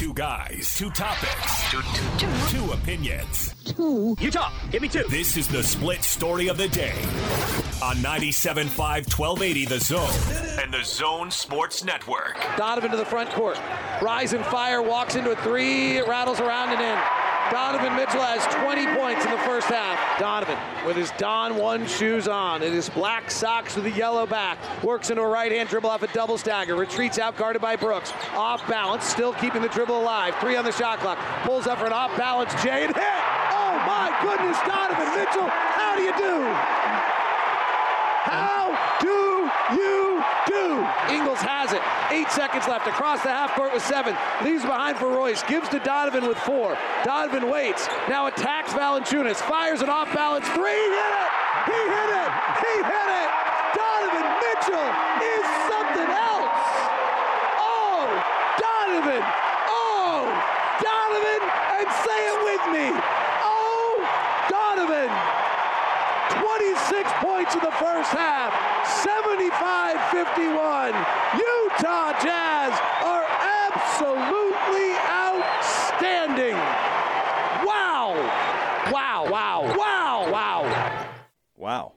[0.00, 2.56] Two guys, two topics, two, two, two.
[2.56, 3.54] two opinions.
[3.66, 4.16] Two.
[4.18, 5.04] Utah, give me two.
[5.10, 6.94] This is the split story of the day
[7.82, 12.42] on 97.5 1280 The Zone and The Zone Sports Network.
[12.56, 13.60] Donovan to the front court.
[14.00, 17.19] Rise and fire, walks into a three, it rattles around and in.
[17.50, 19.98] Donovan Mitchell has 20 points in the first half.
[20.20, 20.56] Donovan
[20.86, 24.58] with his Don 1 shoes on and his black socks with a yellow back.
[24.84, 26.76] Works into a right hand dribble off a double stagger.
[26.76, 28.12] Retreats out guarded by Brooks.
[28.34, 30.34] Off balance, still keeping the dribble alive.
[30.40, 31.18] Three on the shot clock.
[31.42, 33.04] Pulls up for an off balance Jay and hit.
[33.50, 36.80] Oh my goodness, Donovan Mitchell, how do you do?
[38.30, 40.09] How do you
[40.50, 40.82] do?
[41.14, 41.80] Ingles has it.
[42.10, 42.86] Eight seconds left.
[42.86, 44.16] Across the half court with seven.
[44.42, 45.42] Leaves behind for Royce.
[45.44, 46.76] Gives to Donovan with four.
[47.04, 47.86] Donovan waits.
[48.08, 49.36] Now attacks Valanciunas.
[49.36, 50.74] Fires an off balance three.
[50.74, 51.30] He hit it.
[51.70, 52.30] He hit it.
[52.58, 53.30] He hit it.
[53.78, 54.90] Donovan Mitchell
[55.22, 56.66] is something else.
[57.62, 58.10] Oh,
[58.58, 59.22] Donovan.
[59.70, 60.26] Oh,
[60.82, 61.42] Donovan.
[61.78, 62.86] And say it with me.
[63.46, 64.02] Oh,
[64.50, 65.10] Donovan.
[66.38, 68.52] 26 points in the first half.
[69.04, 70.94] 75-51.
[71.34, 73.26] Utah Jazz are
[73.66, 76.56] absolutely outstanding.
[77.66, 78.14] Wow.
[78.92, 81.08] Wow, wow, wow, wow.
[81.56, 81.92] Wow.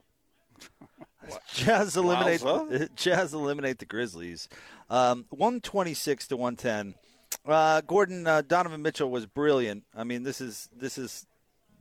[1.52, 2.42] Jazz eliminate
[2.96, 4.48] Jazz eliminate the Grizzlies.
[4.90, 6.94] Um, 126 to 110.
[7.46, 9.84] Uh, Gordon uh, Donovan Mitchell was brilliant.
[9.94, 11.26] I mean, this is this is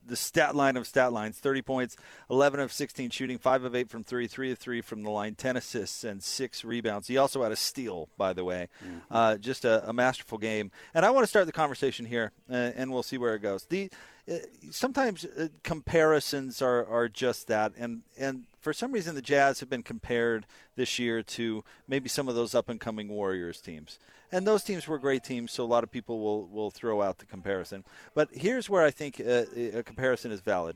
[0.05, 1.97] the stat line of stat lines 30 points
[2.29, 5.35] 11 of 16 shooting 5 of 8 from 3 3 of 3 from the line
[5.35, 7.07] 10 assists and 6 rebounds.
[7.07, 8.97] He also had a steal by the way mm-hmm.
[9.11, 10.71] uh, just a, a, masterful game.
[10.93, 13.65] And i want to start the conversation here uh, and we'll see where it goes.
[13.65, 13.89] The
[14.29, 14.35] uh,
[14.71, 19.69] sometimes uh, comparisons are, are just that and and for some reason the jazz have
[19.69, 20.45] been compared
[20.75, 23.99] this year to maybe some of those up and coming warriors teams
[24.33, 27.19] and those teams were great teams, so a lot of people will, will throw out
[27.19, 27.85] the comparison.
[28.15, 30.75] But here's where I think a, a comparison is valid.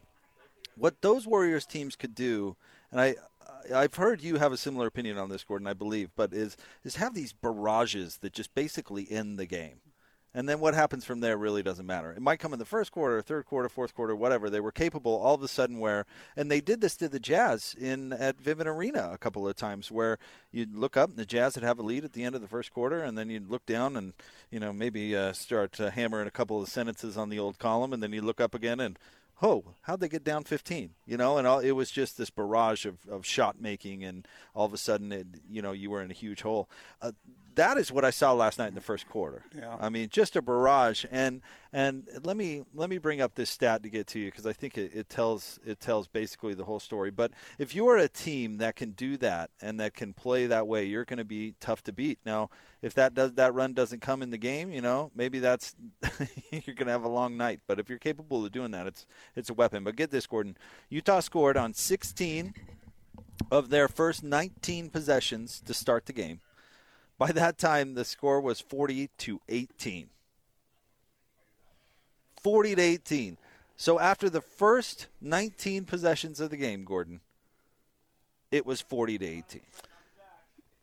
[0.76, 2.56] What those Warriors teams could do,
[2.92, 3.16] and I
[3.74, 5.68] I've heard you have a similar opinion on this, Gordon.
[5.68, 9.80] I believe, but is is have these barrages that just basically end the game.
[10.38, 12.12] And then what happens from there really doesn't matter.
[12.12, 14.52] It might come in the first quarter, third quarter, fourth quarter, whatever.
[14.52, 16.06] They were capable all of a sudden where,
[16.36, 19.92] and they did this to the Jazz in at Vivint Arena a couple of times
[19.92, 20.20] where
[20.52, 22.48] you'd look up and the Jazz would have a lead at the end of the
[22.48, 24.14] first quarter, and then you'd look down and
[24.52, 27.92] you know maybe uh, start uh, hammering a couple of sentences on the old column,
[27.92, 29.00] and then you look up again and
[29.42, 30.92] oh, how'd they get down 15?
[31.06, 34.66] You know, and all, it was just this barrage of, of shot making, and all
[34.66, 36.70] of a sudden, it, you know, you were in a huge hole.
[37.02, 37.12] Uh,
[37.56, 39.44] that is what I saw last night in the first quarter.
[39.56, 39.76] Yeah.
[39.80, 41.06] I mean, just a barrage.
[41.12, 41.42] And
[41.78, 44.54] and let me let me bring up this stat to get to you because I
[44.54, 47.12] think it, it tells it tells basically the whole story.
[47.12, 50.68] But if you are a team that can do that and that can play that
[50.68, 52.18] way, you're going to be tough to beat.
[52.26, 52.50] Now,
[52.82, 55.76] if that does that run doesn't come in the game, you know, maybe that's
[56.50, 57.60] you're going to have a long night.
[57.68, 59.06] But if you're capable of doing that, it's
[59.36, 59.84] it's a weapon.
[59.84, 60.58] But get this, Gordon.
[60.90, 62.56] Utah scored on 16
[63.52, 66.40] of their first 19 possessions to start the game.
[67.20, 70.10] By that time, the score was 40 to 18.
[72.42, 73.38] 40 to 18.
[73.76, 77.22] So after the first 19 possessions of the game, Gordon,
[78.52, 79.62] it was 40 to 18.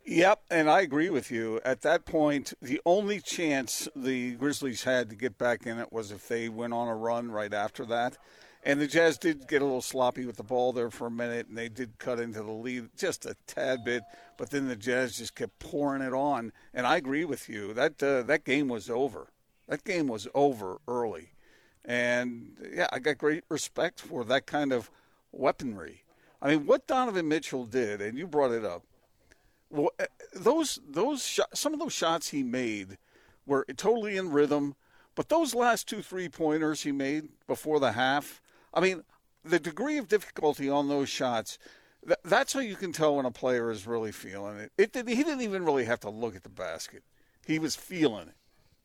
[0.06, 1.60] Yep, and I agree with you.
[1.64, 6.10] At that point, the only chance the Grizzlies had to get back in it was
[6.10, 8.19] if they went on a run right after that.
[8.66, 11.48] And the Jazz did get a little sloppy with the ball there for a minute,
[11.48, 14.03] and they did cut into the lead just a tad bit.
[14.38, 16.53] But then the Jazz just kept pouring it on.
[16.72, 19.28] And I agree with you that uh, that game was over.
[19.69, 21.31] That game was over early,
[21.84, 24.90] and yeah, I got great respect for that kind of
[25.32, 26.02] weaponry.
[26.40, 28.84] I mean, what Donovan Mitchell did, and you brought it up.
[29.70, 32.98] Well, uh, those those some of those shots he made
[33.46, 34.74] were totally in rhythm.
[35.14, 39.04] But those last two three pointers he made before the half, I mean,
[39.44, 41.58] the degree of difficulty on those shots,
[42.04, 44.72] th- that's how you can tell when a player is really feeling it.
[44.76, 47.04] it did, he didn't even really have to look at the basket,
[47.46, 48.34] he was feeling it.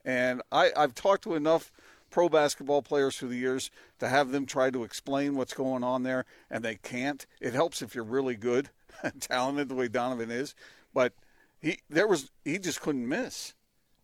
[0.06, 1.72] And I, I've talked to enough
[2.10, 6.04] pro basketball players through the years to have them try to explain what's going on
[6.04, 7.26] there, and they can't.
[7.40, 8.70] It helps if you're really good
[9.04, 10.56] and talented the way Donovan is,
[10.94, 11.14] but
[11.62, 13.54] he there was he just couldn't miss,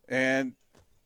[0.08, 0.54] and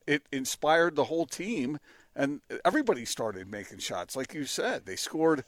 [0.07, 1.79] it inspired the whole team
[2.15, 4.15] and everybody started making shots.
[4.15, 5.43] Like you said, they scored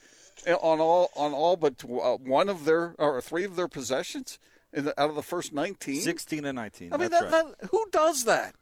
[0.47, 4.39] on all on all but uh, one of their or three of their possessions
[4.71, 6.01] the, out of the first nineteen.
[6.01, 6.93] Sixteen and nineteen.
[6.93, 7.31] I mean, that, right.
[7.31, 8.55] that, who does that?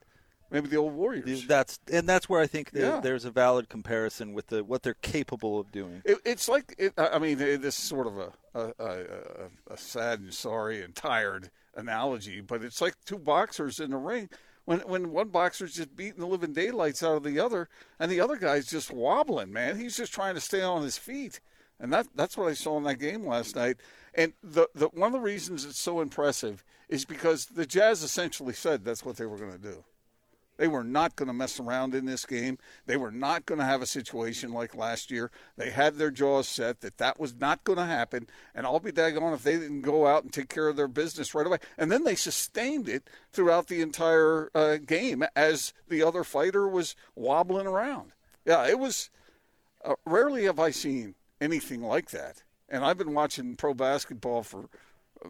[0.52, 1.46] Maybe the old Warriors.
[1.46, 3.00] That's and that's where I think yeah.
[3.02, 6.02] there's a valid comparison with the what they're capable of doing.
[6.06, 9.78] It, it's like it, I mean, it, this is sort of a a, a a,
[9.78, 14.30] sad and sorry and tired analogy, but it's like two boxers in the ring
[14.66, 17.70] when when one boxer's just beating the living daylights out of the other,
[18.00, 19.80] and the other guy's just wobbling, man.
[19.80, 21.40] He's just trying to stay on his feet,
[21.80, 23.78] and that that's what I saw in that game last night.
[24.16, 28.54] And the, the one of the reasons it's so impressive is because the Jazz essentially
[28.54, 29.84] said that's what they were going to do.
[30.60, 32.58] They were not going to mess around in this game.
[32.86, 35.32] They were not going to have a situation like last year.
[35.56, 38.28] They had their jaws set that that was not going to happen.
[38.54, 41.34] And I'll be daggone if they didn't go out and take care of their business
[41.34, 41.60] right away.
[41.78, 46.94] And then they sustained it throughout the entire uh, game as the other fighter was
[47.16, 48.12] wobbling around.
[48.46, 49.10] Yeah, it was.
[49.84, 52.44] Uh, rarely have I seen anything like that.
[52.68, 54.68] And I've been watching pro basketball for,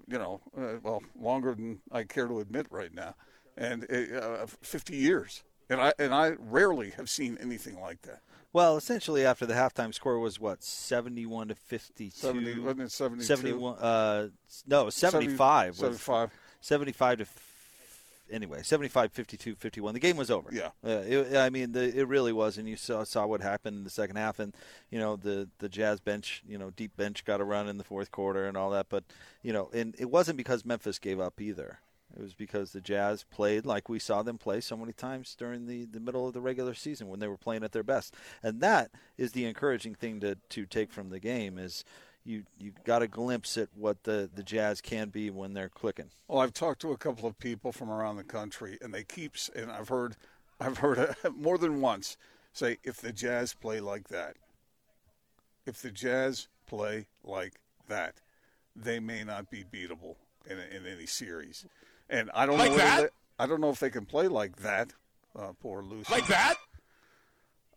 [0.07, 3.13] you know, uh, well, longer than I care to admit right now
[3.59, 5.43] and uh, 50 years.
[5.69, 8.21] And I and I rarely have seen anything like that.
[8.51, 12.17] Well, essentially, after the halftime score was what seventy-one to fifty-two.
[12.17, 13.25] 70, wasn't it 72?
[13.25, 13.77] 71.
[13.77, 14.29] Uh,
[14.65, 15.75] no, seventy-five.
[15.75, 16.31] 75.
[16.61, 17.25] Seventy-five to.
[18.31, 19.95] Anyway, 75, 52, 51.
[19.95, 20.51] The game was over.
[20.53, 20.67] Yeah.
[20.85, 23.83] Uh, it, I mean, the, it really was, and you saw saw what happened in
[23.83, 24.55] the second half, and
[24.91, 27.83] you know the the Jazz bench, you know, deep bench got a run in the
[27.83, 29.03] fourth quarter and all that, but
[29.43, 31.79] you know, and it wasn't because Memphis gave up either.
[32.15, 35.67] It was because the Jazz played like we saw them play so many times during
[35.67, 38.15] the, the middle of the regular season when they were playing at their best.
[38.41, 41.83] And that is the encouraging thing to, to take from the game is
[42.25, 46.09] you you got a glimpse at what the, the Jazz can be when they're clicking.
[46.27, 49.35] Well, I've talked to a couple of people from around the country, and they keep
[49.55, 50.15] and I've heard
[50.59, 52.17] I've heard more than once
[52.53, 54.35] say if the Jazz play like that,
[55.65, 57.53] if the Jazz play like
[57.87, 58.15] that,
[58.75, 60.15] they may not be beatable
[60.45, 61.65] in, in any series.
[62.09, 63.01] And I don't like know that?
[63.01, 64.93] They, I don't know if they can play like that.
[65.35, 66.11] Uh, poor Lucy.
[66.11, 66.55] Like that?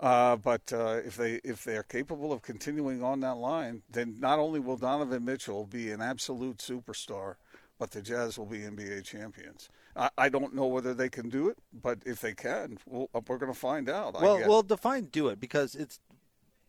[0.01, 4.17] Uh, but uh, if they if they are capable of continuing on that line, then
[4.19, 7.37] not only will Donovan Mitchell be an absolute superstar,
[7.79, 9.69] but the Jazz will be NBA champions.
[9.95, 13.39] I, I don't know whether they can do it, but if they can, we'll, we're
[13.39, 14.21] going to find out.
[14.21, 16.01] Well, well, define do it because it's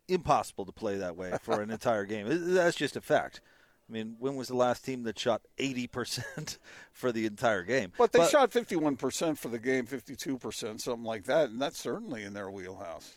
[0.08, 2.28] impossible to play that way for an entire game.
[2.30, 3.42] That's just a fact.
[3.94, 6.58] I mean, when was the last team that shot 80%
[6.92, 7.92] for the entire game?
[7.96, 12.24] But they but, shot 51% for the game, 52%, something like that, and that's certainly
[12.24, 13.14] in their wheelhouse.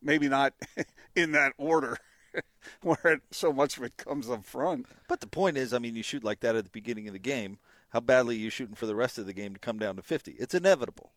[0.00, 0.54] Maybe not
[1.14, 1.98] in that order
[2.82, 4.86] where it, so much of it comes up front.
[5.06, 7.18] But the point is, I mean, you shoot like that at the beginning of the
[7.18, 7.58] game.
[7.90, 10.02] How badly are you shooting for the rest of the game to come down to
[10.02, 10.32] 50?
[10.38, 11.12] It's inevitable.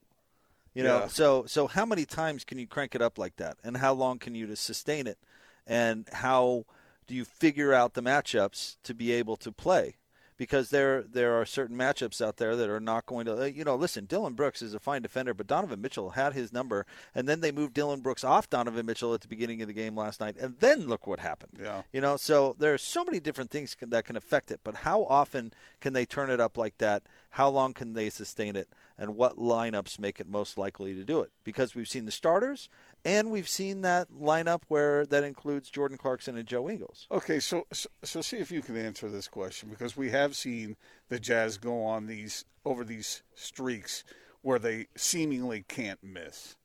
[0.74, 1.08] You know, Yeah.
[1.08, 4.20] so so how many times can you crank it up like that, and how long
[4.20, 5.18] can you to sustain it,
[5.66, 6.66] and how
[7.08, 9.98] do you figure out the matchups to be able to play?
[10.38, 13.44] Because there there are certain matchups out there that are not going to.
[13.44, 16.52] uh, You know, listen, Dillon Brooks is a fine defender, but Donovan Mitchell had his
[16.52, 19.74] number, and then they moved Dillon Brooks off Donovan Mitchell at the beginning of the
[19.74, 21.58] game last night, and then look what happened.
[21.62, 21.84] Yeah.
[21.94, 24.60] You know, so there are so many different things can, that can affect it.
[24.62, 27.04] But how often can they turn it up like that?
[27.30, 28.68] How long can they sustain it?
[28.98, 31.32] And what lineups make it most likely to do it?
[31.46, 32.68] Because we've seen the starters,
[33.06, 37.08] and we've seen that lineup where that includes Jordan Clarkson and Joe Ingles.
[37.12, 40.76] Okay, so, so so see if you can answer this question because we have seen
[41.08, 44.04] the Jazz go on these over these streaks
[44.42, 46.56] where they seemingly can't miss,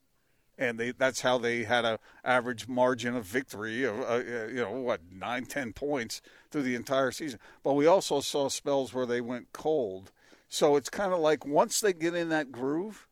[0.59, 4.73] and they that's how they had a average margin of victory of uh, you know
[4.73, 7.39] what nine ten points through the entire season.
[7.63, 10.11] But we also saw spells where they went cold,
[10.49, 13.07] so it's kind of like once they get in that groove.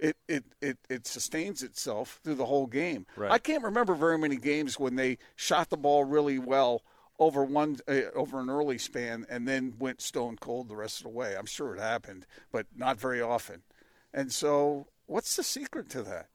[0.00, 3.06] It, it, it, it sustains itself through the whole game.
[3.16, 3.32] Right.
[3.32, 6.82] I can't remember very many games when they shot the ball really well
[7.18, 11.04] over one uh, over an early span and then went stone cold the rest of
[11.04, 11.34] the way.
[11.36, 13.62] I'm sure it happened, but not very often.
[14.14, 16.28] And so, what's the secret to that?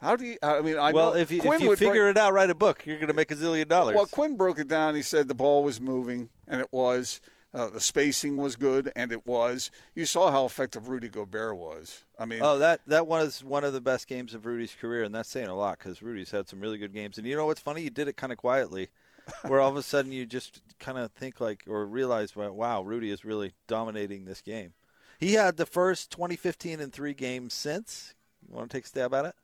[0.00, 0.36] How do you?
[0.42, 2.32] I mean, I well, know if you, Quin if you would break- figure it out,
[2.32, 2.84] write a book.
[2.84, 3.96] You're going to make a zillion dollars.
[3.96, 4.94] well, Quin broke it down.
[4.94, 7.20] He said the ball was moving, and it was.
[7.54, 9.70] Uh, the spacing was good, and it was.
[9.94, 12.02] You saw how effective Rudy Gobert was.
[12.18, 15.14] I mean, Oh, that that was one of the best games of Rudy's career, and
[15.14, 17.16] that's saying a lot because Rudy's had some really good games.
[17.16, 17.82] And you know what's funny?
[17.82, 18.88] You did it kind of quietly,
[19.46, 22.82] where all of a sudden you just kind of think like or realize, well, wow,
[22.82, 24.72] Rudy is really dominating this game.
[25.20, 28.14] He had the first 2015 and three games since.
[28.48, 29.34] You want to take a stab at it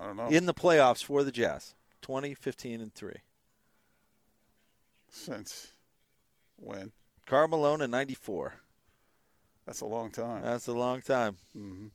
[0.00, 0.28] I don't know.
[0.28, 1.74] in the playoffs for the Jazz?
[2.00, 3.22] 2015 and three.
[5.10, 5.72] Since
[6.56, 6.92] when?
[7.26, 8.54] Karl Malone in '94.
[9.66, 10.42] That's a long time.
[10.42, 11.36] That's a long time.
[11.56, 11.86] Mm-hmm.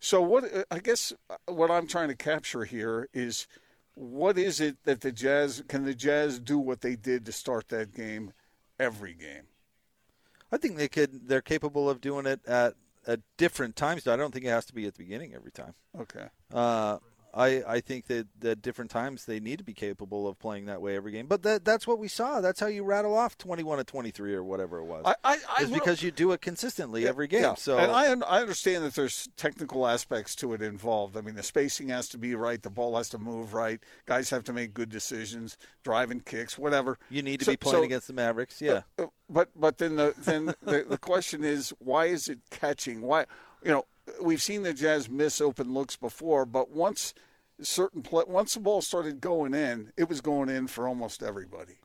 [0.00, 3.46] So what uh, I guess uh, what I'm trying to capture here is
[3.94, 7.68] what is it that the Jazz can the Jazz do what they did to start
[7.68, 8.32] that game
[8.78, 9.48] every game?
[10.52, 11.28] I think they could.
[11.28, 12.74] They're capable of doing it at
[13.06, 14.04] at different times.
[14.04, 15.74] Though I don't think it has to be at the beginning every time.
[15.98, 16.26] Okay.
[16.52, 16.98] Uh,
[17.34, 20.80] I, I think that at different times they need to be capable of playing that
[20.80, 21.26] way every game.
[21.26, 22.40] But that, that's what we saw.
[22.40, 25.02] That's how you rattle off 21 to 23 or whatever it was.
[25.04, 27.42] I, I, I it's because you do it consistently yeah, every game.
[27.42, 27.54] Yeah.
[27.54, 31.16] So and I, I understand that there's technical aspects to it involved.
[31.16, 34.30] I mean, the spacing has to be right, the ball has to move right, guys
[34.30, 36.98] have to make good decisions, driving kicks, whatever.
[37.10, 38.60] You need to so, be playing so, against the Mavericks.
[38.60, 38.82] Yeah.
[38.98, 43.02] Uh, but but then the then the, the question is why is it catching?
[43.02, 43.26] Why
[43.62, 43.84] you know
[44.20, 47.14] we've seen the Jazz miss open looks before, but once
[47.60, 51.78] certain play, once the ball started going in, it was going in for almost everybody.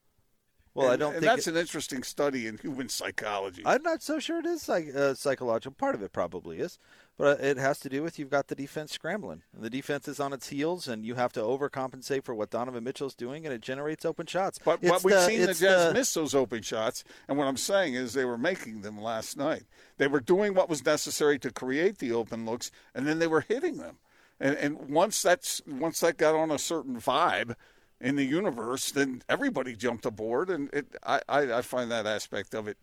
[0.74, 3.62] Well, and, I don't and think that's it, an interesting study in human psychology.
[3.66, 5.74] I'm not so sure it is psych, uh, psychological.
[5.74, 6.80] Part of it probably is,
[7.18, 9.44] but uh, it has to do with you've got the defense scrambling.
[9.54, 12.84] And the defense is on its heels, and you have to overcompensate for what Donovan
[12.84, 14.60] Mitchell's doing, and it generates open shots.
[14.64, 17.58] But, but we've the- seen the Jazz the- miss those open shots, and what I'm
[17.58, 19.64] saying is they were making them last night.
[19.98, 23.42] They were doing what was necessary to create the open looks, and then they were
[23.42, 23.98] hitting them.
[24.40, 27.56] And, and once that's once that got on a certain vibe
[28.02, 32.54] in the universe, then everybody jumped aboard, and it, I, I, I find that aspect
[32.54, 32.78] of it,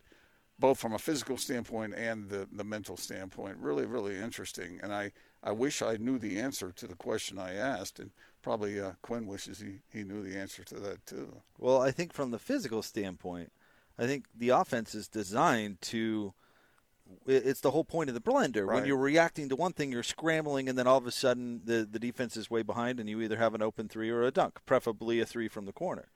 [0.60, 4.78] both from a physical standpoint and the, the mental standpoint, really really interesting.
[4.82, 5.12] And I,
[5.42, 8.10] I wish I knew the answer to the question I asked, and
[8.42, 11.42] probably uh, Quin wishes he, he knew the answer to that too.
[11.58, 13.50] Well, I think from the physical standpoint,
[13.98, 16.34] I think the offense is designed to.
[17.26, 18.68] It's the whole point of the blender.
[18.68, 21.84] When you're reacting to one thing, you're scrambling, and then all of a sudden the,
[21.90, 24.60] the defense is way behind, and you either have an open three or a dunk,
[24.64, 26.06] preferably a three from the corner.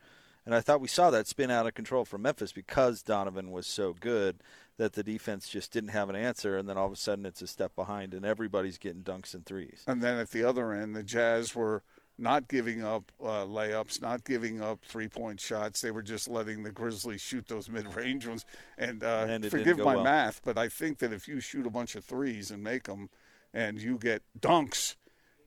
[0.47, 3.67] And I thought we saw that spin out of control from Memphis because Donovan was
[3.67, 4.43] so good
[4.77, 7.41] that the defense just didn't have an answer, and then all of a sudden it's
[7.41, 9.85] a step behind, and everybody's getting dunks and threes.
[9.87, 11.83] And then at the other end, the Jazz were
[12.19, 15.81] not giving up uh, layups, not giving up three point shots.
[15.81, 18.45] They were just letting the Grizzlies shoot those mid range ones.
[18.77, 20.05] And, uh, And forgive my well.
[20.05, 23.11] math, but I think that if you shoot a bunch of threes and make them,
[23.53, 24.97] and you get dunks,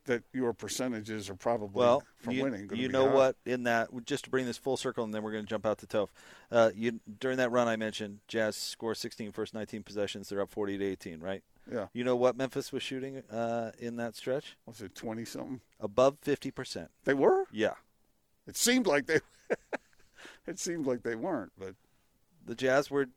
[0.07, 2.69] that your percentages are probably Well, from you, winning.
[2.73, 3.13] you know high.
[3.15, 3.35] what?
[3.45, 5.77] In that, just to bring this full circle, and then we're going to jump out
[5.77, 6.09] to Toph.
[6.51, 10.27] Uh, you during that run I mentioned, Jazz score 16 first 19 possessions.
[10.29, 11.43] They're up 40 to 18, right?
[11.71, 11.87] Yeah.
[11.93, 14.57] You know what Memphis was shooting uh, in that stretch?
[14.65, 15.59] Was it twenty something?
[15.79, 16.89] Above 50 percent.
[17.03, 17.43] They were.
[17.51, 17.73] Yeah,
[18.47, 19.19] It seemed like they.
[20.47, 21.75] it seemed like they weren't, but
[22.45, 23.07] the Jazz were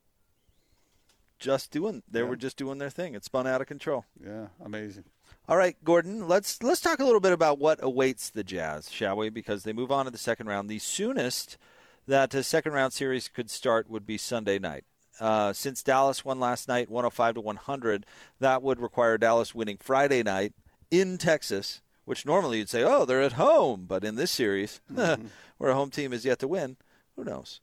[1.39, 2.03] just doing.
[2.09, 2.25] They Yeah.
[2.25, 3.15] were just doing their thing.
[3.15, 4.05] It spun out of control.
[4.21, 5.05] yeah, amazing.
[5.49, 6.27] All right, Gordon.
[6.27, 9.29] Let's let's talk a little bit about what awaits the Jazz, shall we?
[9.29, 10.69] Because they move on to the second round.
[10.69, 11.57] The soonest
[12.07, 14.85] that a second round series could start would be Sunday night.
[15.19, 18.05] Uh, since Dallas won last night, 105 to 100,
[18.39, 20.53] that would require Dallas winning Friday night
[20.89, 23.85] in Texas, which normally you'd say, oh, they're at home.
[23.87, 26.77] But in this series, where a home team is yet to win,
[27.15, 27.61] who knows?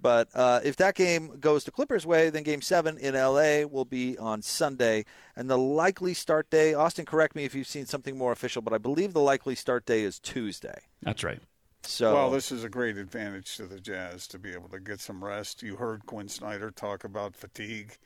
[0.00, 3.86] But uh, if that game goes the Clippers' way, then Game Seven in LA will
[3.86, 6.74] be on Sunday, and the likely start day.
[6.74, 9.86] Austin, correct me if you've seen something more official, but I believe the likely start
[9.86, 10.80] day is Tuesday.
[11.02, 11.40] That's right.
[11.82, 15.00] So Well, this is a great advantage to the Jazz to be able to get
[15.00, 15.62] some rest.
[15.62, 17.96] You heard Quin Snyder talk about fatigue,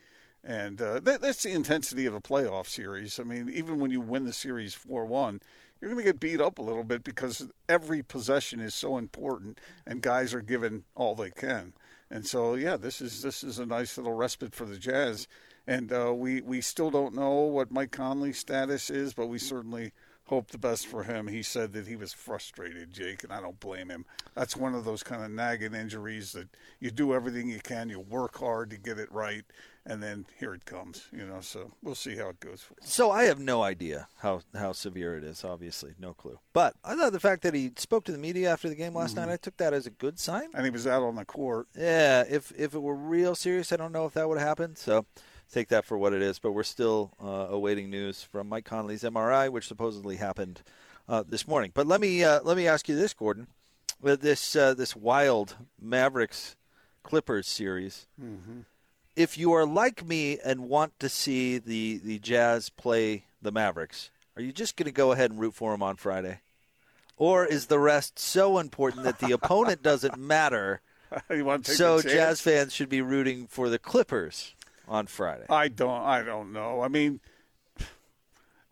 [0.45, 3.19] and uh, that, that's the intensity of a playoff series.
[3.19, 5.41] I mean, even when you win the series 4 1,
[5.81, 9.59] you're going to get beat up a little bit because every possession is so important,
[9.87, 11.73] and guys are given all they can.
[12.11, 15.29] And so, yeah, this is this is a nice little respite for the Jazz.
[15.67, 19.93] And uh, we we still don't know what Mike Conley's status is, but we certainly
[20.31, 21.27] hope the best for him.
[21.27, 24.05] He said that he was frustrated, Jake, and I don't blame him.
[24.35, 26.49] That's one of those kind of nagging injuries that
[26.79, 29.45] you do everything you can, you work hard to get it right,
[29.87, 31.07] and then here it comes.
[31.13, 32.63] You know, so we'll see how it goes.
[32.63, 32.75] For.
[32.83, 35.45] So I have no idea how, how severe it is.
[35.45, 36.39] Obviously, no clue.
[36.53, 39.17] But I thought the fact that he spoke to the media after the game last
[39.17, 40.49] night, I took that as a good sign.
[40.55, 41.69] And he was out on the court.
[41.77, 44.77] Yeah, if if it were real serious, I don't know if that would happen.
[44.77, 45.07] So
[45.53, 46.39] take that for what it is.
[46.39, 50.63] But we're still uh, awaiting news from Mike Conley's MRI, which supposedly happened
[51.09, 51.73] uh, this morning.
[51.75, 53.49] But let me uh, let me ask you this, Gordon:
[54.01, 56.57] with this uh, this wild Mavericks
[57.03, 58.07] Clippers series.
[59.17, 64.11] If you are like me and want to see the the Jazz play the Mavericks,
[64.37, 66.41] are you just going to go ahead and root for them on Friday?
[67.17, 70.81] Or is the rest so important that the opponent doesn't matter?
[71.31, 72.01] you want to so?
[72.01, 74.55] Jazz fans should be rooting for the Clippers
[74.89, 75.47] on Friday.
[75.51, 76.03] I don't.
[76.03, 76.81] I don't know.
[76.81, 77.21] I mean,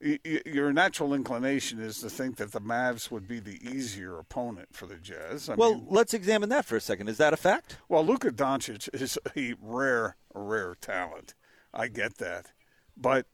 [0.00, 4.87] your natural inclination is to think that the Mavs would be the easier opponent for
[4.87, 5.49] the Jazz.
[5.49, 7.09] I well, mean, let's examine that for a second.
[7.09, 7.78] Is that a fact?
[7.88, 11.35] well, Luka Doncic is a rare, rare talent.
[11.73, 12.52] I get that,
[12.97, 13.26] but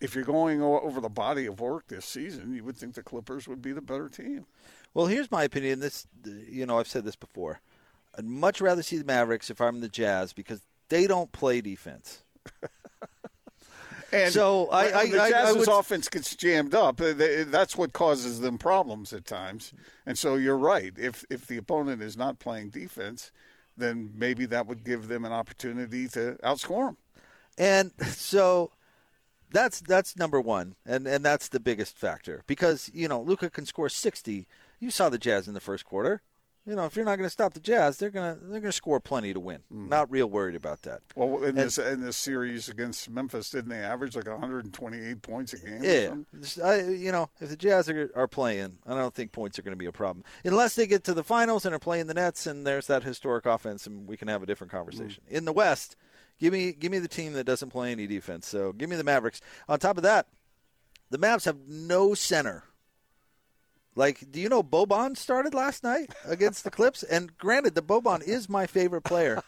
[0.00, 3.46] if you're going over the body of work this season, you would think the Clippers
[3.46, 4.46] would be the better team.
[4.94, 5.78] Well, here's my opinion.
[5.78, 7.60] This, you know, I've said this before.
[8.18, 12.24] I'd much rather see the Mavericks if I'm the Jazz because they don't play defense.
[14.12, 17.00] And so I, I, the I, Jazz's I would, offense gets jammed up.
[17.00, 17.14] Uh,
[17.46, 19.72] That's what causes them problems at times.
[20.04, 20.92] And so you're right.
[20.98, 23.32] If if the opponent is not playing defense,
[23.76, 26.96] then maybe that would give them an opportunity to outscore them.
[27.58, 28.70] And so
[29.50, 33.66] that's that's number one, and and that's the biggest factor because you know Luka can
[33.66, 34.46] score sixty.
[34.80, 36.22] You saw the Jazz in the first quarter.
[36.64, 39.00] You know if you're not going to stop the Jazz, they're gonna they're gonna score
[39.00, 39.62] plenty to win.
[39.72, 39.88] Mm-hmm.
[39.88, 41.00] Not real worried about that.
[41.16, 45.52] Well, in And- this in this series against Memphis, didn't they average like 128 points
[45.54, 45.82] a game?
[45.82, 46.14] Yeah,
[46.64, 49.72] I, you know, if the Jazz are, are playing, I don't think points are going
[49.72, 52.46] to be a problem unless they get to the finals and are playing the Nets,
[52.46, 55.22] and there's that historic offense, and we can have a different conversation.
[55.28, 55.32] Mm.
[55.38, 55.96] In the West,
[56.38, 58.46] give me give me the team that doesn't play any defense.
[58.46, 59.40] So give me the Mavericks.
[59.68, 60.28] On top of that,
[61.10, 62.62] the Mavs have no center.
[63.94, 67.02] Like, do you know Boban started last night against the Clips?
[67.02, 69.42] And granted, the Boban is my favorite player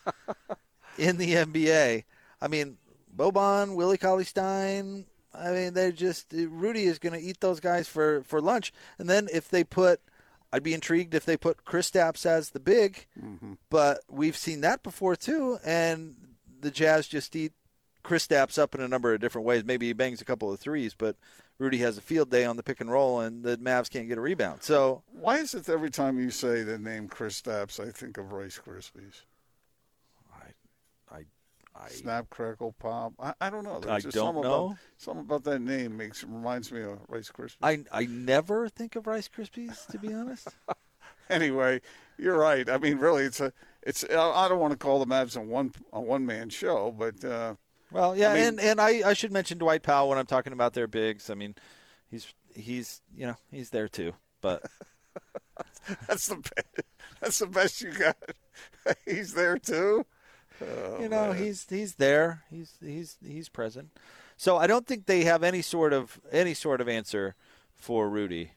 [0.99, 2.05] in the NBA.
[2.41, 2.77] I mean,
[3.17, 5.07] Boban, Willie Cauley Stein.
[5.33, 8.73] I mean, they're just Rudy is going to eat those guys for for lunch.
[8.99, 10.01] And then if they put,
[10.53, 13.07] I'd be intrigued if they put Kristaps as the big.
[13.21, 13.55] Mm-hmm.
[13.71, 16.15] But we've seen that before too, and
[16.61, 17.53] the Jazz just eat
[18.05, 19.65] Kristaps up in a number of different ways.
[19.65, 21.17] Maybe he bangs a couple of threes, but
[21.59, 24.19] Rudy has a field day on the pick and roll, and the Mavs can't get
[24.19, 24.63] a rebound.
[24.63, 28.61] So Why is it every time you say the name Kristaps, I think of Rice
[28.65, 29.23] Krispies?
[30.35, 31.25] I, I,
[31.77, 33.13] I Snap, crackle, pop.
[33.21, 33.79] I, I don't know.
[33.79, 34.67] There's I just don't something know.
[34.67, 37.57] About, something about that name makes reminds me of Rice Krispies.
[37.63, 40.49] I, I never think of Rice Krispies to be honest.
[41.31, 41.81] anyway,
[42.19, 42.69] you're right.
[42.69, 44.05] I mean, really, it's a it's.
[44.05, 47.55] I don't want to call the Mavs a one a one man show, but uh,
[47.95, 50.53] Well, yeah, I mean- and and I, I should mention Dwight Powell when I'm talking
[50.53, 51.31] about their bigs.
[51.31, 51.55] I mean,
[52.11, 54.65] he's he's you know he's there too, but
[56.09, 56.67] that's the best,
[57.21, 58.17] that's the best you got.
[59.07, 60.05] He's there too.
[60.61, 62.43] Oh, you know he's he's there.
[62.51, 63.91] He's he's he's present.
[64.37, 67.35] So I don't think they have any sort of any sort of answer
[67.75, 68.53] for Rudy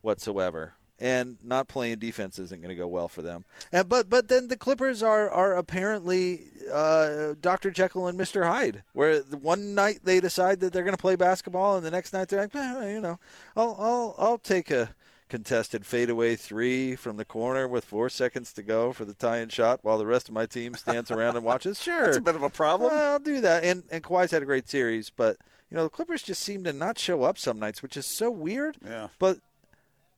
[0.00, 0.74] whatsoever.
[1.02, 3.44] And not playing defense isn't going to go well for them.
[3.72, 7.72] And but but then the Clippers are are apparently uh, Dr.
[7.72, 8.46] Jekyll and Mr.
[8.46, 12.12] Hyde, where one night they decide that they're going to play basketball, and the next
[12.12, 13.18] night they're like, eh, you know,
[13.56, 14.94] I'll I'll I'll take a
[15.28, 19.80] contested fadeaway three from the corner with four seconds to go for the tie-in shot,
[19.82, 21.82] while the rest of my team stands around and watches.
[21.82, 22.92] Sure, That's a bit of a problem.
[22.92, 23.64] well, I'll do that.
[23.64, 25.36] And and Kawhi's had a great series, but
[25.68, 28.30] you know the Clippers just seem to not show up some nights, which is so
[28.30, 28.76] weird.
[28.84, 29.08] Yeah.
[29.18, 29.38] But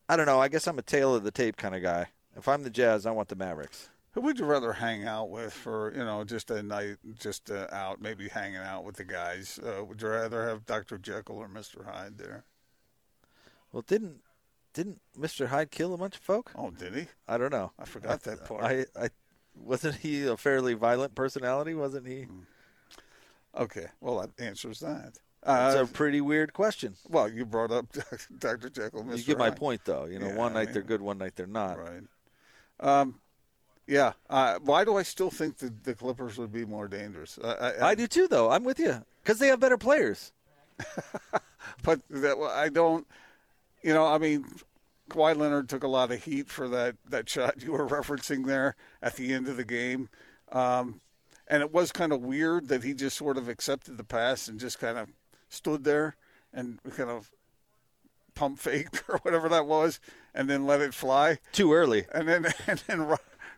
[0.09, 0.41] I don't know.
[0.41, 2.09] I guess I'm a tail of the tape kind of guy.
[2.37, 3.89] If I'm the Jazz, I want the Mavericks.
[4.13, 7.67] Who would you rather hang out with for you know just a night, just uh,
[7.73, 9.59] out, maybe hanging out with the guys?
[9.59, 10.99] Uh, would you rather have Dr.
[10.99, 11.85] Jekyll or Mr.
[11.85, 12.45] Hyde there?
[13.73, 14.21] Well, didn't
[14.73, 15.49] didn't Mr.
[15.49, 16.53] Hyde kill a bunch of folk?
[16.55, 17.07] Oh, did he?
[17.27, 17.73] I don't know.
[17.79, 18.63] I forgot that part.
[18.63, 19.09] I, I
[19.57, 21.75] wasn't he a fairly violent personality?
[21.75, 22.23] Wasn't he?
[22.23, 22.41] Hmm.
[23.57, 25.15] Okay, well that answers that.
[25.47, 26.97] It's Uh, a pretty weird question.
[27.09, 27.87] well, you brought up
[28.39, 28.71] Dr.
[28.71, 29.19] Jekyll, Mr.
[29.19, 29.57] You get my Hyde.
[29.59, 30.07] point, though.
[30.07, 31.79] You know, Yeah, one I night mean- they're good, one night they're not.
[31.79, 32.03] Right.
[32.81, 33.21] Um,
[33.87, 34.15] yeah.
[34.31, 37.39] Uh, why do I still think the, the Clippers would be more dangerous?
[37.45, 38.51] I, I, I do too, though.
[38.51, 40.33] I'm with you because they have better players.
[41.83, 43.07] but that, I don't.
[43.83, 44.47] You know, I mean,
[45.11, 48.77] Kawhi Leonard took a lot of heat for that that shot you were referencing there
[49.03, 50.09] at the end of the game,
[50.53, 51.01] um,
[51.47, 54.59] and it was kind of weird that he just sort of accepted the pass and
[54.59, 55.09] just kind of
[55.55, 56.17] stood there
[56.53, 57.31] and kind of
[58.35, 60.01] pump faked or whatever that was,
[60.35, 61.39] and then let it fly.
[61.53, 62.07] Too early.
[62.13, 63.17] And then and then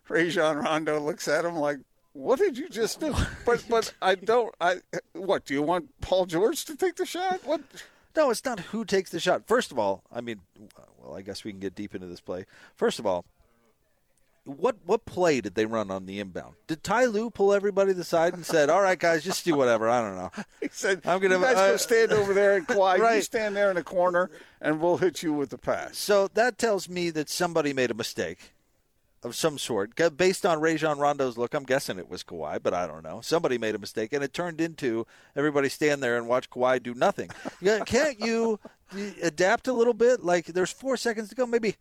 [0.09, 1.79] Rajon Rondo looks at him like,
[2.13, 4.55] "What did you just do?" But but I don't.
[4.61, 4.77] I
[5.13, 7.41] what do you want Paul George to take the shot?
[7.45, 7.63] What?
[8.15, 9.47] No, it's not who takes the shot.
[9.47, 10.41] First of all, I mean,
[10.99, 12.47] well, I guess we can get deep into this play.
[12.75, 13.27] First of all,
[14.47, 16.55] what what play did they run on the inbound?
[16.69, 19.55] Did Ty Lue pull everybody to the side and said, "All right, guys, just do
[19.55, 19.91] whatever"?
[19.91, 20.31] I don't know.
[20.63, 22.99] He said, I'm gonna- "You guys uh, go stand over there and quiet.
[22.99, 23.23] You Right.
[23.25, 24.31] stand there in the corner,
[24.61, 27.95] and we'll hit you with the pass." So that tells me that somebody made a
[27.95, 28.53] mistake
[29.23, 29.97] of some sort.
[30.17, 33.21] Based on Rajon Rondo's look, I'm guessing it was Kawhi, but I don't know.
[33.23, 36.95] Somebody made a mistake, and it turned into everybody stand there and watch Kawhi do
[36.95, 37.31] nothing.
[37.87, 38.61] Can't you
[39.23, 40.23] adapt a little bit?
[40.25, 41.77] Like there's four seconds to go, maybe.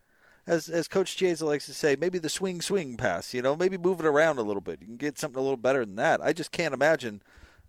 [0.48, 3.78] As, as Coach Chiesa likes to say, maybe the swing swing pass, you know, maybe
[3.78, 4.80] move it around a little bit.
[4.80, 6.22] You can get something a little better than that.
[6.22, 7.22] I just can't imagine,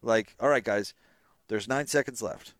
[0.03, 0.93] like, all right, guys,
[1.49, 2.53] there's nine seconds left.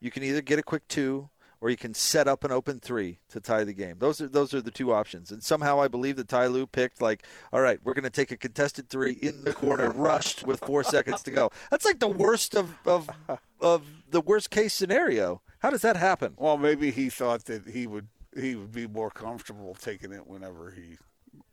[0.00, 1.30] You can either get a quick two
[1.64, 3.96] or you can set up an open three to tie the game.
[3.98, 5.30] Those are those are the two options.
[5.30, 8.30] And somehow I believe that Ty Lue picked like, all right, we're going to take
[8.30, 11.50] a contested three in the corner, rushed with four seconds to go.
[11.70, 13.08] That's like the worst of of
[13.62, 15.40] of the worst case scenario.
[15.60, 16.34] How does that happen?
[16.36, 20.70] Well, maybe he thought that he would he would be more comfortable taking it whenever
[20.70, 20.96] he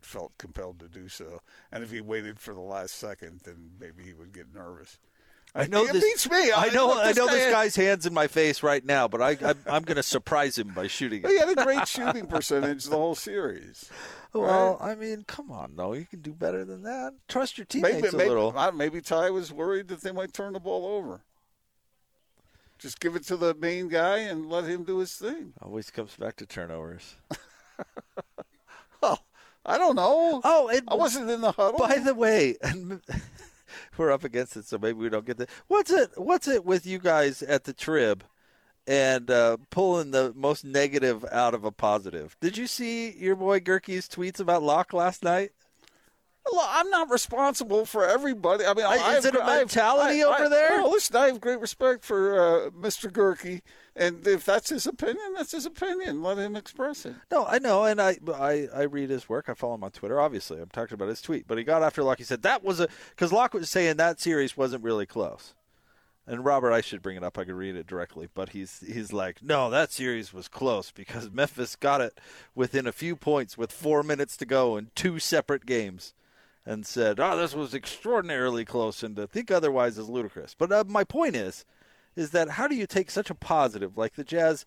[0.00, 1.40] felt compelled to do so,
[1.70, 4.98] and if he waited for the last second, then maybe he would get nervous.
[5.54, 6.50] I know It this beats me.
[6.50, 6.88] I know.
[6.88, 9.30] Look, I know guy this had- guy's hands in my face right now, but I,
[9.32, 12.96] I I'm going to surprise him by shooting He had a great shooting percentage the
[12.96, 13.90] whole series.
[14.32, 17.12] Well, I mean, come on, no, you can do better than that.
[17.28, 18.72] Trust your teammates Maybe, a maybe, little.
[18.72, 21.20] maybe Ty was worried that they might turn the ball over.
[22.82, 25.52] Just give it to the main guy and let him do his thing.
[25.62, 27.16] Always comes back to turnovers.
[29.02, 29.16] Oh,
[29.66, 30.40] I don't know.
[30.44, 31.78] Oh, it, I wasn't in the huddle.
[31.78, 32.56] By the way,
[33.96, 35.48] we're up against it, so maybe we don't get the.
[35.66, 36.10] What's it?
[36.16, 38.22] What's it with you guys at the trib,
[38.86, 42.36] and uh, pulling the most negative out of a positive?
[42.40, 45.50] Did you see your boy Gehrke's tweets about Locke last night?
[46.52, 48.64] Look, I'm not responsible for everybody.
[48.66, 50.78] I mean, I- I is have, it a have- mentality over I- there?
[50.78, 53.10] No, listen, I have great respect for uh, Mr.
[53.10, 53.62] Gehrke,
[53.96, 56.22] and if that's his opinion, that's his opinion.
[56.22, 57.14] Let him express it.
[57.30, 59.48] No, I know, and I, I I read his work.
[59.48, 60.20] I follow him on Twitter.
[60.20, 61.46] Obviously, I'm talking about his tweet.
[61.48, 62.18] But he got after Locke.
[62.18, 65.54] He said that was a because Locke was saying that series wasn't really close.
[66.24, 67.36] And Robert, I should bring it up.
[67.36, 71.30] I could read it directly, but he's he's like, no, that series was close because
[71.32, 72.20] Memphis got it
[72.54, 76.14] within a few points with four minutes to go in two separate games,
[76.64, 80.54] and said, oh, this was extraordinarily close, and to think otherwise is ludicrous.
[80.56, 81.64] But uh, my point is,
[82.14, 84.64] is that how do you take such a positive like the Jazz?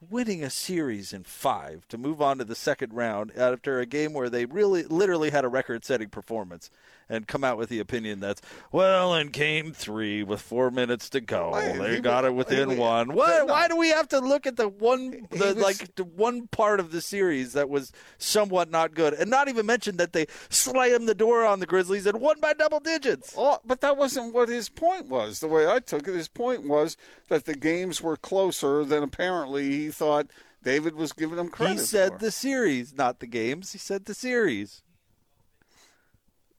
[0.00, 4.12] Winning a series in five to move on to the second round after a game
[4.12, 6.70] where they really literally had a record setting performance
[7.08, 11.20] and come out with the opinion that's well in game three with four minutes to
[11.20, 13.46] go Well, they got was- it within he- one why, no.
[13.46, 16.78] why do we have to look at the one the, was- like the one part
[16.78, 21.08] of the series that was somewhat not good and not even mention that they slammed
[21.08, 24.48] the door on the grizzlies and won by double digits Oh, but that wasn't what
[24.50, 25.40] his point was.
[25.40, 26.96] The way I took it, his point was
[27.28, 30.26] that the games were closer than apparently he thought
[30.62, 31.74] David was giving him credit.
[31.74, 32.18] he said for.
[32.18, 34.82] the series not the games he said the series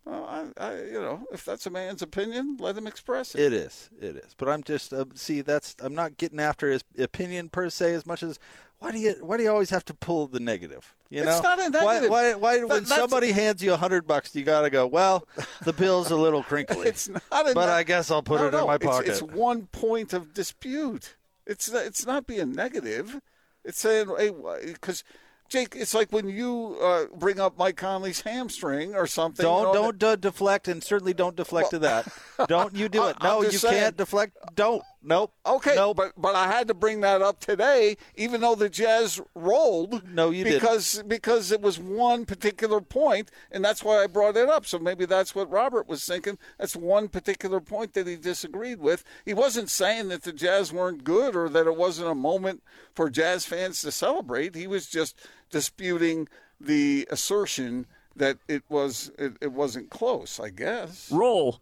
[0.05, 0.23] Well,
[0.57, 3.41] I, I, you know, if that's a man's opinion, let him express it.
[3.41, 3.89] It is.
[3.99, 4.33] It is.
[4.37, 8.05] But I'm just uh, see that's I'm not getting after his opinion per se as
[8.05, 8.39] much as
[8.79, 10.95] why do you why do you always have to pull the negative?
[11.09, 12.09] You know, It's not a Why negative.
[12.09, 14.87] why, why That- when somebody hands you a hundred bucks, you got to go.
[14.87, 15.27] Well,
[15.65, 16.87] the bill's a little crinkly.
[16.87, 19.09] It's not a but I guess I'll put No, it no, in my it's- pocket.
[19.09, 21.16] It's, one point of dispute.
[21.47, 23.21] It's not, it's not being negative.
[23.63, 24.31] It's saying, hey,
[24.65, 25.03] because
[25.49, 29.43] Jake, it's like when you uh, bring up Mike Conley's hamstring or something.
[29.43, 32.07] don't you know, don't uh, deflect and certainly don't deflect to that.
[32.47, 33.17] Don't you do it?
[33.23, 33.73] No, you saying.
[33.73, 34.35] can't deflect.
[34.55, 34.83] Don't.
[35.03, 35.31] Nope.
[35.45, 35.95] Okay, Nope.
[35.97, 40.03] but but I had to bring that up today, even though the Jazz rolled.
[40.09, 40.59] No, you didn't.
[40.59, 44.65] because because it was one particular point, and that's why I brought it up.
[44.65, 46.37] So maybe that's what Robert was thinking.
[46.57, 49.03] That's one particular point that he disagreed with.
[49.23, 52.63] He wasn't saying that the Jazz weren't good or that it wasn't a moment
[52.95, 54.55] for Jazz fans to celebrate.
[54.55, 55.15] He was just
[55.51, 56.27] disputing
[56.59, 60.39] the assertion that it was it, it wasn't close.
[60.39, 61.61] I guess Roll.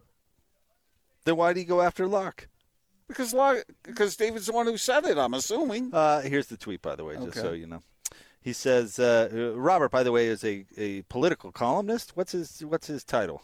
[1.26, 2.48] then why do you go after Locke?
[3.08, 5.18] Because Lo- because David's the one who said it.
[5.18, 5.94] I'm assuming.
[5.94, 7.40] Uh, here's the tweet, by the way, just Okay.
[7.42, 7.82] so you know.
[8.42, 12.12] He says, uh, Robert, by the way, is a, a political columnist.
[12.16, 13.42] What's his What's his title?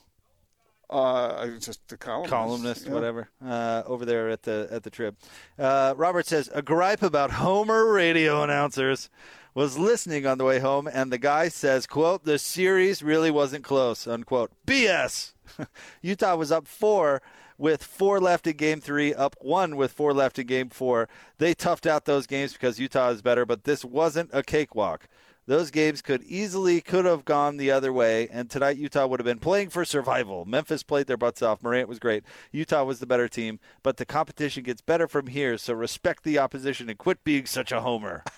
[0.89, 2.31] Uh, just the columnist.
[2.31, 2.91] Columnist, yeah.
[2.91, 3.29] whatever.
[3.43, 5.15] Uh, over there at the at the trib.
[5.57, 9.09] Uh, Robert says a gripe about Homer radio announcers
[9.53, 13.63] was listening on the way home, and the guy says, "quote The series really wasn't
[13.63, 14.51] close." Unquote.
[14.67, 15.33] BS.
[16.01, 17.21] Utah was up four
[17.61, 21.07] with four left in game three, up one with four left in game four.
[21.37, 25.07] They toughed out those games because Utah is better, but this wasn't a cakewalk.
[25.45, 29.25] Those games could easily could have gone the other way, and tonight Utah would have
[29.25, 30.43] been playing for survival.
[30.43, 31.61] Memphis played their butts off.
[31.61, 32.23] Morant was great.
[32.51, 35.55] Utah was the better team, but the competition gets better from here.
[35.59, 38.23] So respect the opposition and quit being such a homer.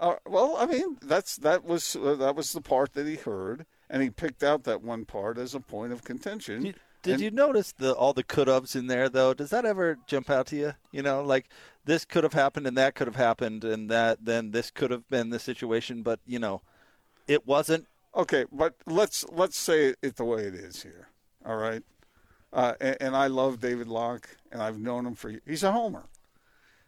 [0.00, 3.64] Uh, well, I mean, that's that was uh, that was the part that he heard,
[3.90, 6.62] and he picked out that one part as a point of contention.
[6.62, 9.34] Did, did And- you notice the all the could haves in there though?
[9.34, 10.74] Does that ever jump out to you?
[10.90, 11.48] You know, like
[11.84, 15.08] this could have happened and that could have happened and that then this could have
[15.08, 16.62] been the situation, but you know,
[17.28, 17.86] it wasn't.
[18.16, 21.08] Okay, but let's let's say it the way it is here.
[21.44, 21.82] All right,
[22.52, 26.04] uh, and, and I love David Locke, and I've known him for he's a homer,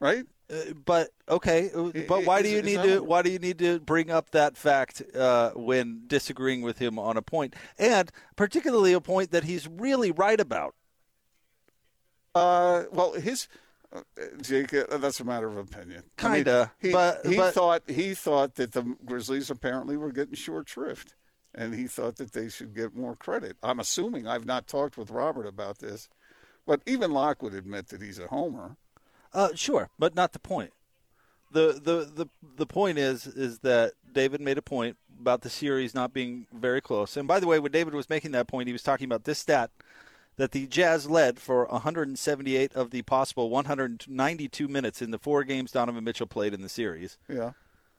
[0.00, 0.24] right?
[0.48, 3.80] Uh, but okay, uh, but why do you need to why do you need to
[3.80, 9.00] bring up that fact uh, when disagreeing with him on a point, and particularly a
[9.00, 10.74] point that he's really right about?
[12.34, 13.48] Uh, well, his
[13.94, 14.00] uh,
[14.42, 16.04] Jake, uh, that's a matter of opinion.
[16.18, 20.12] I mean, Kinda, he, but- he but- thought he thought that the Grizzlies apparently were
[20.12, 21.14] getting short shrift,
[21.54, 23.56] and he thought that they should get more credit.
[23.62, 26.08] I'm assuming I've not talked with Robert about this,
[26.66, 28.76] but even Locke would admit that he's a homer.
[29.36, 30.72] Uh, sure, but not the point.
[31.52, 35.94] The, the the the point is is that David made a point about the series
[35.94, 37.16] not being very close.
[37.18, 39.38] And by the way, when David was making that point, he was talking about this
[39.38, 39.70] stat
[40.36, 45.70] that the Jazz led for 178 of the possible 192 minutes in the four games
[45.70, 47.18] Donovan Mitchell played in the series.
[47.28, 47.52] Yeah.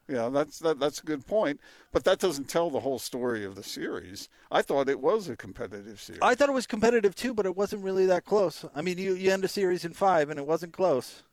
[0.10, 1.60] Yeah, that's that, that's a good point,
[1.92, 4.30] but that doesn't tell the whole story of the series.
[4.50, 6.22] I thought it was a competitive series.
[6.22, 8.64] I thought it was competitive too, but it wasn't really that close.
[8.74, 11.24] I mean, you you end a series in five, and it wasn't close.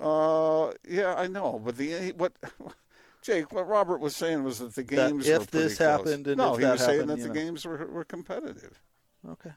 [0.00, 2.32] Uh, yeah, I know, but the what
[3.22, 5.86] Jake, what Robert was saying was that the games that if this close.
[5.86, 7.34] happened and no, if he that was saying happened, that the know.
[7.34, 8.80] games were were competitive.
[9.28, 9.52] Okay,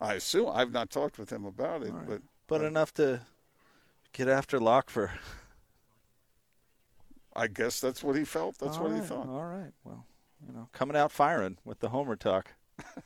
[0.00, 3.20] I assume I've not talked with him about it, but but enough to
[4.12, 5.12] get after Locke for.
[7.34, 8.58] I guess that's what he felt.
[8.58, 9.28] That's All what he thought.
[9.28, 10.04] All right, well,
[10.46, 12.54] you know, coming out firing with the Homer talk.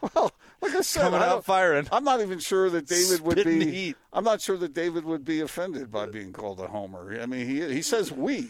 [0.00, 1.86] Well, like I said, coming I out firing.
[1.92, 3.70] I'm not even sure that David would Spitting be.
[3.70, 3.96] heat.
[4.12, 7.18] I'm not sure that David would be offended by being called a homer.
[7.20, 8.48] I mean, he he says we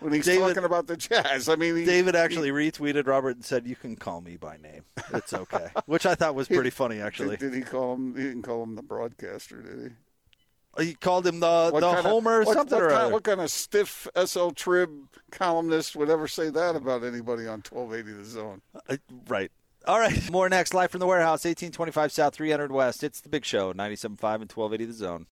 [0.00, 1.48] when he's David- talking about the Jazz.
[1.48, 4.82] I mean, he, David actually retweeted Robert and said, "You can call me by name.
[5.14, 7.00] It's okay," which I thought was pretty funny.
[7.00, 8.14] Actually, Did, did he call him?
[8.16, 9.88] He didn't call him the broadcaster, did he?
[10.78, 13.12] he called him the the kind of- Homer what, something what or kind.
[13.12, 14.90] What kind of stiff SL Trib
[15.30, 18.60] columnist would ever say that about anybody on 1280 The Zone?
[18.86, 19.50] Uh, right.
[19.86, 20.30] All right.
[20.32, 20.74] More next.
[20.74, 23.04] Live from the warehouse, 1825 South, 300 West.
[23.04, 24.02] It's the big show, 97.5
[24.42, 25.24] and 1280 The Zone.